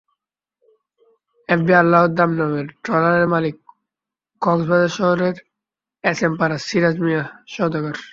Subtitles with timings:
[1.49, 3.55] FB আল্লাহর দান নামের ট্রলারের মালিক
[4.41, 5.35] কক্সবাজার শহরের
[6.03, 7.95] এসএমপাড়ার সিরাজ মিয়া সওদাগর।